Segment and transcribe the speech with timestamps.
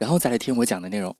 [0.00, 1.14] 然后再来听我讲的内容。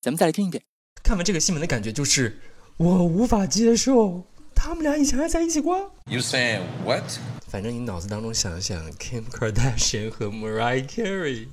[0.00, 0.62] 咱们再来听一遍。
[1.02, 2.40] 看完这个新闻的感觉就是，
[2.78, 5.92] 我无法接受他们俩以前还在一起过。
[6.06, 7.04] You saying what？
[7.46, 11.48] 反正你脑子当中想想，Kim Kardashian 和 Mariah Carey。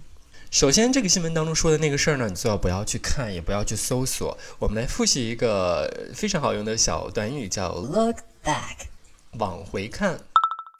[0.52, 4.38] 首先，这个新闻当中说的那个事儿呢，你最好不要去看，也不要去搜索。
[4.58, 8.86] 我们来复习一个非常好用的小短语，叫 look back，
[9.38, 10.18] 往回看。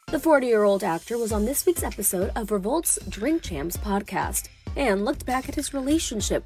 [0.06, 4.44] The 40 year old actor was on this week's episode of Revolt's Drink Champs podcast
[4.76, 6.42] and looked back at his relationship.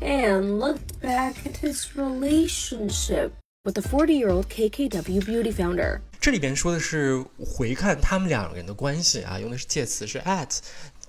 [0.00, 3.32] And looked back at his relationship
[3.64, 6.00] with the 40 year old KKW beauty founder.
[6.20, 10.58] 这里边说的是回看他们两个人的关系啊，用的是介词是 at。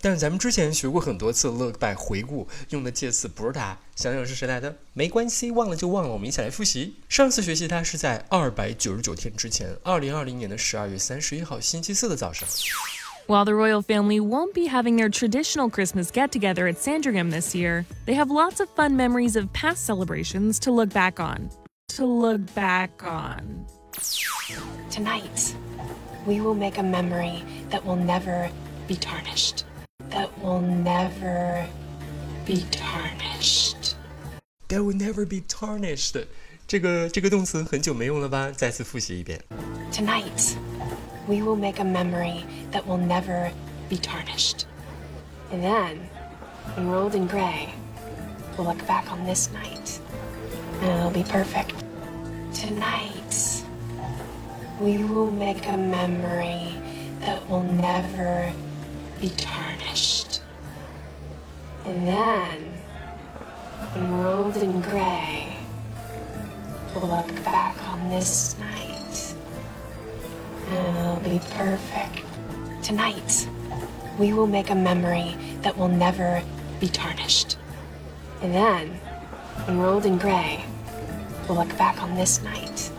[0.01, 4.75] 但是咱们之前学过很多次 look back 回顾，用的介词不是它，想想是谁来的？
[4.93, 6.09] 没关系，忘了就忘了。
[6.09, 6.95] 我们一起来复习。
[7.09, 12.47] 上次学习它是在二百九十九天之前，二零二零年的十二月三十一号星期四的早上。
[13.28, 17.86] While the royal family won't be having their traditional Christmas get together at Sandringham this year,
[18.04, 21.48] they have lots of fun memories of past celebrations to look back on.
[21.96, 23.66] To look back on.
[24.90, 25.54] Tonight,
[26.26, 28.50] we will make a memory that will never
[28.86, 29.64] be tarnished.
[30.10, 31.66] That will never
[32.44, 33.94] be tarnished.
[34.68, 36.26] That will never be tarnished.
[36.66, 38.50] 这个这个动词很久没用了吧？
[38.50, 39.40] 再次复习一遍。
[39.92, 40.56] Tonight,
[41.29, 43.51] we will make a memory that will never
[43.87, 44.65] be tarnished.
[45.51, 46.09] And then,
[46.75, 47.71] enrolled in gray,
[48.57, 49.99] we'll look back on this night,
[50.81, 51.75] and it'll be perfect.
[52.51, 53.63] Tonight,
[54.81, 56.73] we will make a memory
[57.19, 58.51] that will never
[59.21, 60.41] be tarnished.
[61.85, 62.73] And then,
[63.95, 65.57] enrolled in gray,
[66.95, 68.78] we'll look back on this night,
[70.72, 72.22] it'll be perfect.
[72.82, 73.48] Tonight,
[74.18, 76.42] we will make a memory that will never
[76.80, 77.56] be tarnished.
[78.42, 79.00] And then,
[79.68, 80.64] enrolled in gray,
[81.48, 82.90] we'll look back on this night,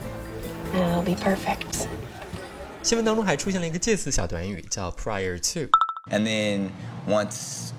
[0.74, 1.88] and it'll be perfect.
[2.82, 6.70] 新闻当中还出现了一个介词小短语，叫 prior to。and then
[7.08, 7.72] once,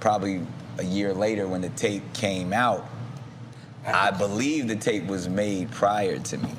[0.00, 0.40] probably
[0.78, 2.82] a year later, when the tape came out,
[3.84, 6.50] I believe the tape was made prior to me.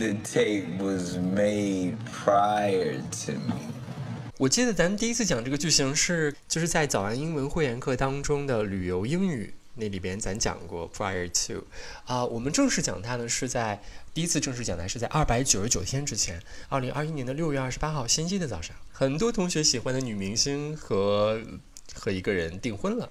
[0.00, 3.60] The tape was made prior to me.
[4.38, 11.66] 我记得咱们第一次讲这个句型是，就是在早安英文会员课当中的旅游英语那里边，咱讲过 prior to，
[12.06, 13.78] 啊，我们正式讲它呢是在
[14.14, 16.40] 第一次正式讲它是在二百九十九天之前，
[16.70, 21.38] 二零二一年的六月二十八号星期的早上，很多同学喜欢的女明星和
[21.92, 23.06] 和一个人订婚了。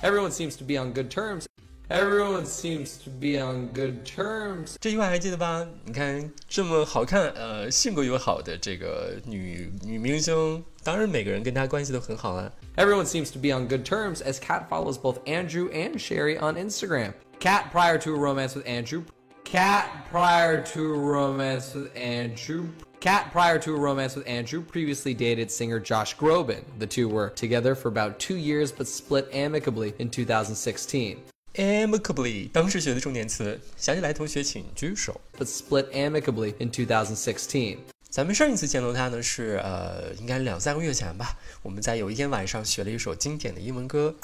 [0.00, 1.46] Everyone seems to be on good terms.
[1.90, 4.76] Everyone seems to be on good terms。
[4.80, 5.66] 这句话还记得吧？
[5.84, 12.50] 你看这么好看，呃，性格又好的这个女女明星，当然每个人跟她关系都很好啊。
[12.76, 17.12] Everyone seems to be on good terms as Kat follows both Andrew and Cherie on Instagram.
[17.38, 19.02] Kat prior to a romance with Andrew.
[19.44, 22.68] Kat prior to a romance with Andrew.
[23.00, 26.62] Kat, prior to a romance with Andrew, previously dated singer Josh Groban.
[26.78, 31.18] The two were together for about two years but split amicably in 2016
[31.55, 35.19] Amicably，当时学的重点词，想起来同学请举手。
[35.37, 37.77] But split amicably in 2016。
[38.09, 41.37] 咱们上一次见到他呢，是呃，应该两三个月前吧。
[41.61, 44.15] 我们在有一天晚上学了一首经典的英文歌。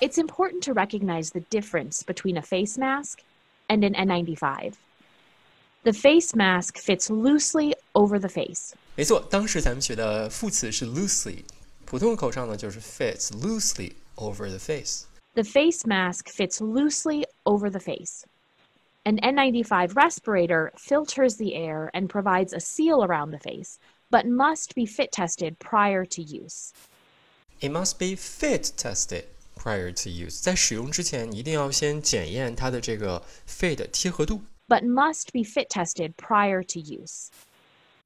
[0.00, 3.18] It's important to recognize the difference between a face mask
[3.68, 4.74] and an N95.
[5.82, 8.72] The face mask fits loosely over the face.
[8.96, 11.44] 没错，当时咱们学的副词是 loosely，
[11.86, 15.04] 普通口上呢就是 fits loosely over the face。
[15.34, 18.24] the face mask fits loosely over the face.
[19.04, 23.78] An N95 respirator filters the air and provides a seal around the face,
[24.10, 26.72] but must be fit tested prior to use.
[27.60, 29.24] It must be fit tested
[29.56, 30.42] prior to use.
[30.42, 34.42] 在使用之前，一定要先检验它的这个 fit 贴合度。
[34.68, 37.28] But must be fit tested prior to use.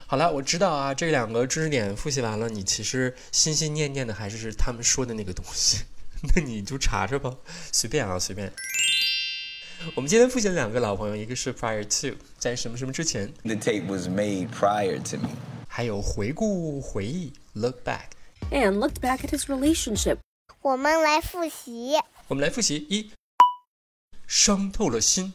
[0.07, 5.85] 好了，我知道啊，这两个知识点复习完了，你其实心心念念的还是他们说的那个东西。
[6.36, 7.38] 那你就查查吧，
[7.72, 8.52] 随便啊，随便。
[9.96, 13.32] 我们今天复习了两个老朋友，一个是 prior to，在什么什么之前。
[13.44, 15.30] The tape was made prior to me。
[15.68, 18.10] 还有回顾回忆，look back。
[18.52, 20.18] And looked back at his relationship
[20.62, 21.94] 我们来复习。
[22.28, 23.12] 我们来复习一，
[24.28, 25.34] 伤透了心。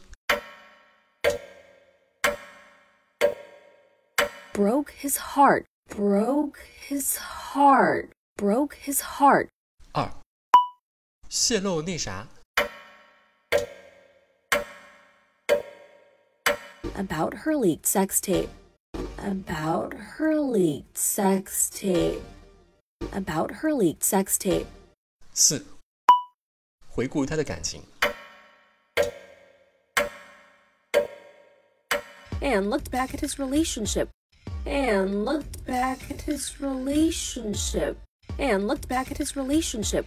[4.53, 5.65] Broke his heart.
[5.89, 8.09] Broke his heart.
[8.37, 9.49] Broke his heart.
[9.91, 10.11] 二，
[11.34, 12.26] 泄露那啥。
[16.94, 18.50] About her leaked sex tape.
[19.16, 22.20] About her leaked sex tape.
[23.12, 24.66] About her leaked sex tape.
[25.32, 25.64] 四，
[26.88, 27.82] 回顾他的感情。
[32.42, 34.08] And looked back at his relationship.
[34.66, 37.96] And looked back at his relationship.
[38.38, 40.06] And looked back at his relationship.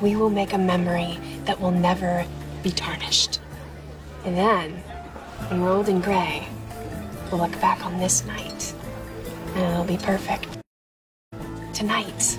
[0.00, 2.24] we will make a memory that will never
[2.62, 3.40] be tarnished.
[4.24, 4.82] And then,
[5.50, 6.46] enrolled in gray,
[7.30, 8.74] we'll look back on this night,
[9.54, 10.58] and it'll be perfect.
[11.72, 12.38] Tonight,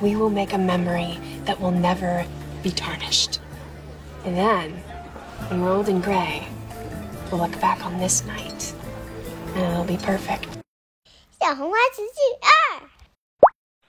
[0.00, 2.26] we will make a memory that will never
[2.62, 3.40] be tarnished.
[4.24, 4.82] And then,
[5.50, 6.46] enrolled in gray,
[7.30, 8.74] we'll look back on this night,
[9.54, 10.48] and it'll be perfect.
[11.40, 12.88] 小红花词句二，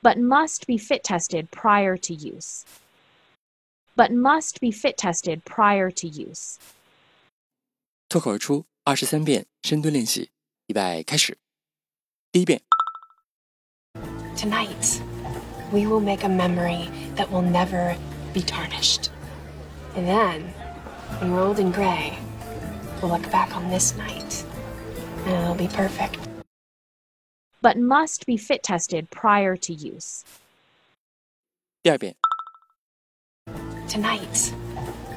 [0.03, 2.65] but must be fit tested prior to use.
[3.99, 6.57] But must be fit tested prior to use.
[8.09, 10.29] 脱口而出二十三遍深蹲练习，
[10.67, 11.37] 预备开始。
[12.31, 12.61] 第一遍，
[14.35, 14.99] Tonight,
[15.71, 17.95] we will make a memory that will never
[18.33, 19.09] be tarnished.
[19.95, 20.53] And then,
[21.21, 22.17] enrolled in gray,
[23.01, 24.43] we'll look back on this night,
[25.25, 26.19] and it'll be perfect.
[27.61, 30.23] But must be fit tested prior to use.
[31.81, 32.15] 第二遍，
[33.89, 34.53] Tonight,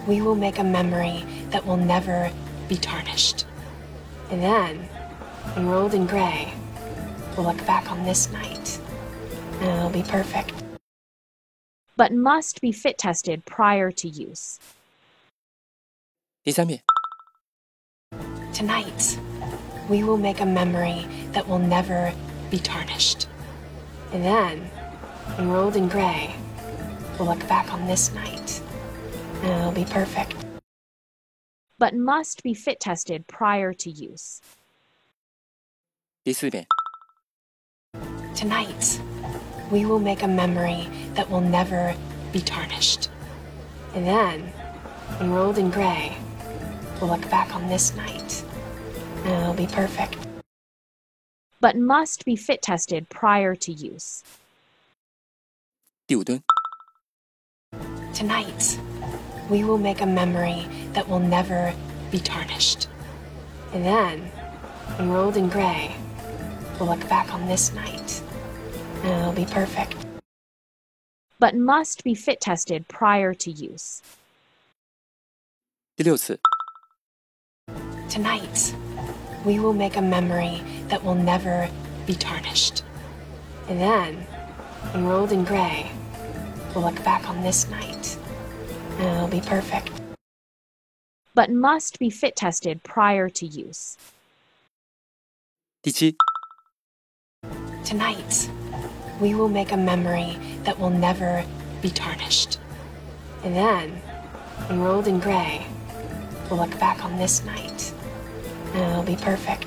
[0.06, 2.30] we will make a memory that will never
[2.68, 3.46] be tarnished.
[4.30, 4.88] And then,
[5.56, 6.52] enrolled in gray,
[7.36, 8.78] we'll look back on this night,
[9.60, 10.52] and it'll be perfect.
[11.96, 14.58] But must be fit tested prior to use.
[16.44, 16.80] 第三遍，
[18.52, 19.18] Tonight,
[19.88, 22.12] we will make a memory that will never
[22.50, 23.26] be tarnished.
[24.12, 24.70] And then,
[25.38, 26.34] enrolled in gray,
[27.18, 28.61] we'll look back on this night,
[29.42, 30.34] and it'll be perfect.
[31.78, 34.40] But must be fit tested prior to use.
[36.24, 36.66] 第四遍，
[38.34, 39.00] Tonight,
[39.70, 41.94] we will make a memory that will never
[42.32, 43.08] be tarnished.
[43.94, 44.52] And then,
[45.20, 46.16] enrolled in gray,
[47.00, 48.44] we'll look back on this night,
[49.24, 50.18] and it'll be perfect.
[51.60, 54.22] But must be fit tested prior to use.
[56.06, 56.42] 第五蹲，
[58.14, 58.78] Tonight,
[59.48, 61.72] we will make a memory that will never
[62.10, 62.88] be tarnished.
[63.72, 64.30] And then,
[64.98, 65.94] enrolled in gray,
[66.78, 68.22] we'll look back on this night,
[69.02, 69.96] and it'll be perfect.
[71.38, 74.02] But must be fit tested prior to use.
[75.96, 76.38] 第六次，
[78.08, 78.74] Tonight,
[79.44, 81.68] we will make a memory that will never
[82.06, 82.82] be tarnished.
[83.68, 84.26] And then,
[84.94, 85.90] enrolled in gray,
[86.74, 88.16] we'll look back on this night,
[88.98, 89.90] and it'll be perfect.
[91.34, 93.96] But must be fit tested prior to use.
[95.82, 96.16] 第七，
[97.84, 98.50] Tonight,
[99.20, 101.44] we will make a memory that will never
[101.80, 102.58] be tarnished.
[103.44, 104.02] And then,
[104.68, 105.64] enrolled in gray,
[106.50, 107.94] we'll look back on this night,
[108.74, 109.64] and it'll be perfect.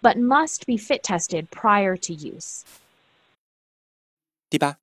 [0.00, 2.64] But must be fit tested prior to use.
[4.48, 4.76] 第八，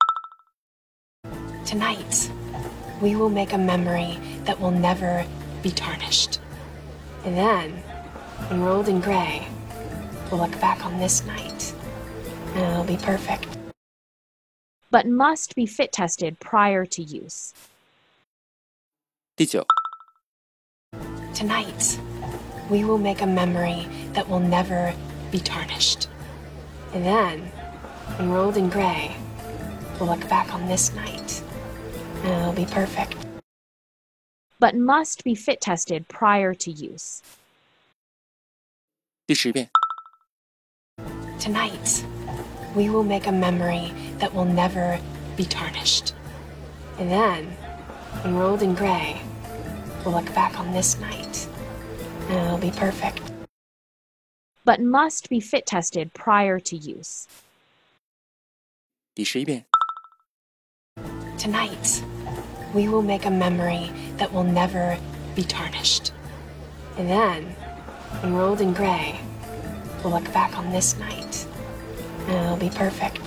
[1.66, 2.30] Tonight,
[3.03, 5.27] we will make a memory that will never
[5.61, 6.39] be tarnished.
[7.25, 7.83] And then,
[8.49, 9.47] enrolled in gray,
[10.31, 11.75] we'll look back on this night,
[12.55, 13.49] and it'll be perfect.
[14.91, 17.53] But must be fit tested prior to use.
[19.35, 19.67] 第九
[21.35, 21.99] ，Tonight,
[22.71, 24.95] we will make a memory that will never
[25.33, 26.09] be tarnished.
[26.95, 27.51] And then,
[28.21, 29.17] enrolled in gray,
[29.99, 31.42] we'll look back on this night, and
[32.24, 33.16] it'll be perfect.
[34.60, 37.22] But must be fit tested prior to use.
[39.28, 39.70] 第十遍，
[41.40, 42.04] Tonight,
[42.76, 45.00] we will make a memory that will never
[45.36, 46.14] be tarnished.
[46.98, 47.56] And then,
[48.26, 49.22] enrolled in gray,
[50.04, 51.48] will look back on this night,
[52.30, 53.22] and it'll be perfect.
[54.68, 57.26] but must be fit tested prior to use.
[59.16, 59.66] 第十一遍，
[61.38, 62.04] Tonight,
[62.74, 64.98] we will make a memory that will never
[65.36, 66.12] be tarnished.
[66.98, 67.56] And then,
[68.24, 69.20] enrolled in gray,
[70.04, 71.46] we'll look back on this night,
[72.28, 73.20] and it'll be perfect.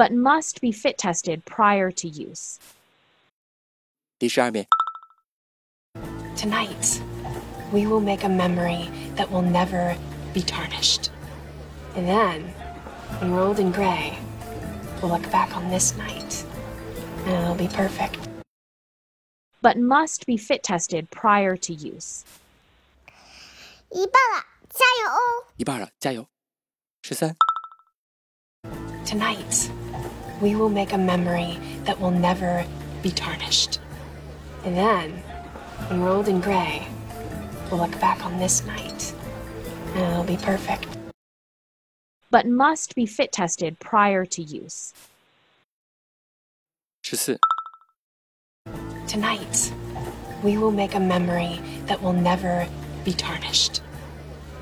[0.00, 2.58] but must be fit tested prior to use.
[4.18, 4.66] 第十二遍，
[6.34, 7.02] Tonight,
[7.70, 9.94] we will make a memory that will never
[10.32, 11.10] be tarnished.
[11.96, 12.50] And then,
[13.20, 14.16] enrolled in gray,
[15.02, 16.43] we'll look back on this night,
[17.26, 18.18] and it'll be perfect.
[19.62, 22.24] but must be fit tested prior to use.
[23.90, 25.44] 一半了，加油哦！
[25.56, 26.26] 一半了，加油！
[27.02, 27.36] 十三、
[29.04, 29.68] Tonight,
[30.40, 32.64] we will make a memory that will never
[33.02, 33.80] be tarnished.
[34.64, 35.22] And then,
[35.90, 36.86] enrolled in gray,
[37.70, 39.12] we'll look back on this night,
[39.94, 40.86] and it'll be perfect.
[42.30, 44.94] but must be fit tested prior to use.
[47.04, 47.38] 十四、
[49.06, 49.72] Tonight,
[50.42, 52.66] we will make a memory that will never
[53.04, 53.82] be tarnished.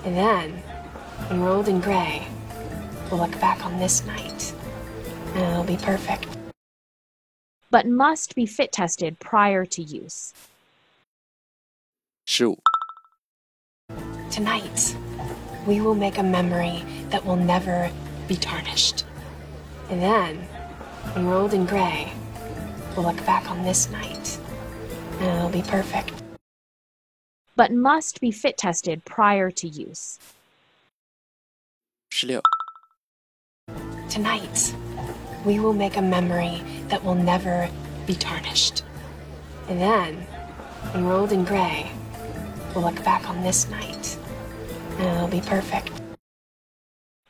[0.05, 0.63] And then,
[1.31, 2.27] enrolled in gray,
[3.11, 4.55] we'll look back on this night,
[5.35, 6.27] and it'll be perfect.
[7.71, 10.33] but must be fit tested prior to use.
[12.25, 12.59] 十五、
[14.31, 14.97] Tonight,
[15.67, 17.91] we will make a memory that will never
[18.27, 19.05] be tarnished.
[19.91, 20.47] And then,
[21.17, 22.13] enrolled in gray,
[22.96, 24.40] We'll look back on this night,
[25.20, 26.14] and it'll be perfect.
[27.56, 30.20] But must be fit tested prior to use.
[32.12, 32.42] 16.
[34.10, 34.76] Tonight,
[35.44, 37.68] we will make a memory that will never
[38.06, 38.84] be tarnished.
[39.68, 40.28] And then,
[40.94, 41.92] enrolled in gray,
[42.76, 44.18] we'll look back on this night,
[45.00, 45.90] and it'll be perfect.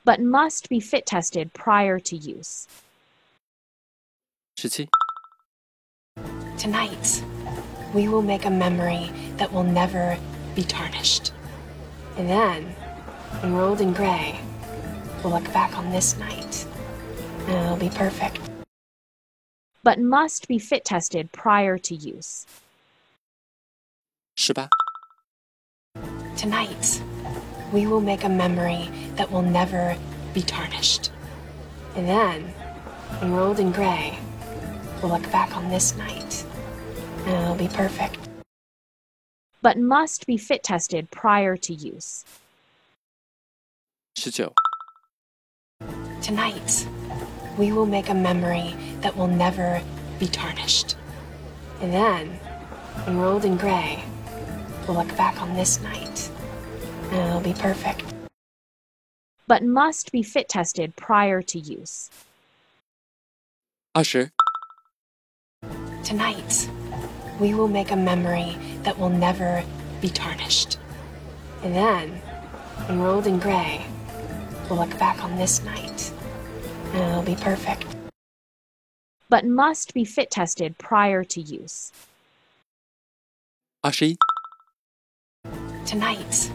[0.03, 2.67] But must be fit tested prior to use.
[4.57, 4.89] 17.
[6.63, 7.21] Tonight,
[7.93, 10.17] we will make a memory that will never
[10.55, 11.33] be tarnished.
[12.15, 12.73] And then,
[13.43, 14.39] enrolled in gray,
[15.21, 16.65] we'll look back on this night,
[17.47, 18.39] and it'll be perfect.
[19.83, 22.45] but must be fit tested prior to use.
[24.37, 24.69] 十八、
[26.37, 27.01] Tonight,
[27.73, 29.97] we will make a memory that will never
[30.33, 31.11] be tarnished.
[31.97, 32.53] And then,
[33.21, 34.17] enrolled in gray,
[35.01, 36.42] we'll look back on this night,
[37.25, 38.17] and it'll be perfect.
[39.61, 42.25] But must be fit tested prior to use.
[44.25, 44.49] 19.
[46.21, 46.87] Tonight,
[47.57, 49.81] we will make a memory that will never
[50.19, 50.95] be tarnished.
[51.81, 52.27] And then,
[53.05, 54.03] when we're old and gray,
[54.87, 56.31] we'll look back on this night
[57.11, 58.03] and it'll be perfect.
[59.47, 62.09] But must be fit tested prior to use.
[63.95, 64.29] 20.
[66.03, 66.69] Tonight,
[67.39, 69.63] we will make a memory that will never
[70.01, 70.77] be tarnished.
[71.63, 72.21] And then,
[72.89, 73.85] enrolled in gray,
[74.69, 76.11] we'll look back on this night
[76.93, 77.85] and it'll be perfect.
[79.29, 81.91] But must be fit tested prior to use.
[83.83, 84.17] Ashi.
[85.85, 86.51] Tonight,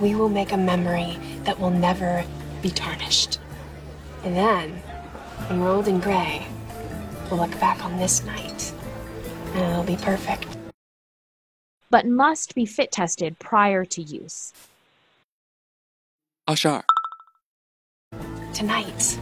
[0.00, 2.24] we will make a memory that will never
[2.60, 3.38] be tarnished.
[4.24, 4.82] And then,
[5.50, 6.46] enrolled in gray,
[7.30, 8.71] we'll look back on this night
[9.53, 10.45] and it'll be perfect.
[11.89, 14.53] but must be fit tested prior to use.
[16.45, 16.83] 二十二、
[18.53, 19.17] Tonight,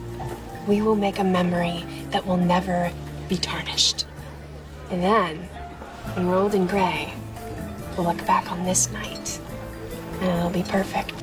[0.68, 2.92] we will make a memory that will never
[3.28, 4.06] be tarnished.
[4.92, 5.48] And then,
[6.18, 7.14] enrolled in gray,
[7.98, 9.40] we'll look back on this night,
[10.22, 11.14] and it'll be perfect.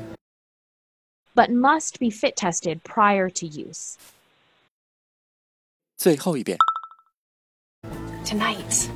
[1.35, 3.97] but must be fit tested prior to use.
[5.97, 6.57] 最后一遍。
[8.27, 8.89] Tonight,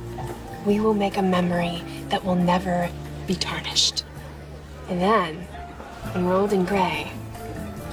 [0.64, 2.88] we will make a memory that will never
[3.26, 4.04] be tarnished.
[4.88, 5.46] And then,
[6.14, 7.10] enrolled in gray,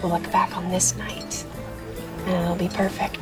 [0.02, 1.46] we'll look back on this night,
[2.26, 3.20] and it'll be perfect.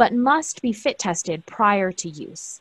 [0.00, 2.58] but must be fit tested prior to use.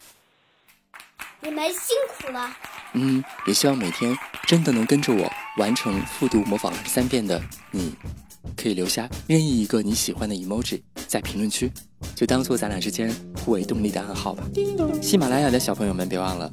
[1.41, 2.53] 你们辛苦了。
[2.91, 4.13] 嗯，也希望每天
[4.45, 7.95] 真的能跟着我完成复读模仿二十三遍的你，
[8.57, 11.71] 可以留下任意一个你喜欢的 emoji 在评论区，
[12.14, 14.44] 就当做咱俩之间互为动力的暗号吧。
[15.00, 16.50] 喜马拉雅的小朋友们，别忘了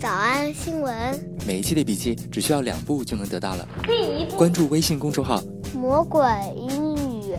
[0.00, 3.68] 早安新闻，每一期的笔记只需要两步就能得到了。
[3.84, 5.42] 第一步，关注微信公众号，
[5.74, 6.22] 魔鬼
[6.56, 7.34] 英语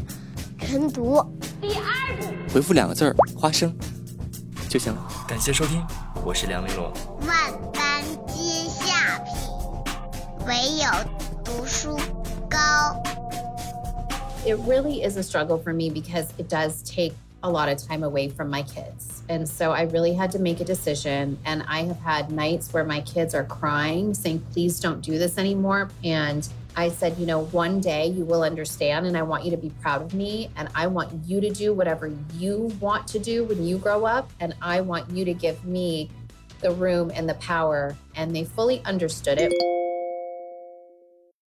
[0.60, 1.24] 晨读。
[1.62, 3.74] 第二步，回复两个字儿“花生”，
[4.70, 5.08] 就就行了。
[5.26, 5.82] 感谢收听，
[6.26, 6.92] 我是梁玲珑。
[7.26, 9.34] 万般皆下品，
[10.46, 10.86] 唯有
[11.46, 11.98] 读书
[12.50, 13.02] 高。
[14.46, 17.14] It really is a struggle for me because it does take
[17.46, 19.22] a lot of time away from my kids.
[19.30, 21.38] And so I really had to make a decision.
[21.46, 25.38] And I have had nights where my kids are crying, saying, please don't do this
[25.38, 25.90] anymore.
[26.04, 29.58] And I said, you know, one day you will understand, and I want you to
[29.58, 30.50] be proud of me.
[30.58, 34.30] And I want you to do whatever you want to do when you grow up.
[34.40, 36.10] And I want you to give me
[36.62, 37.96] the room and the power.
[38.16, 39.85] And they fully understood it.